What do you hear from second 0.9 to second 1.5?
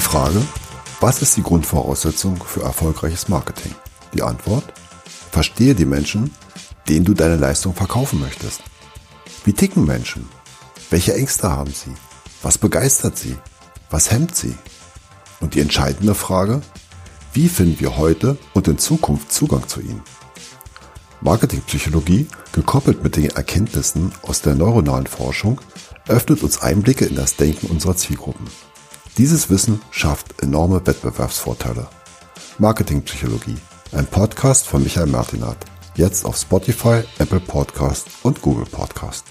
was ist die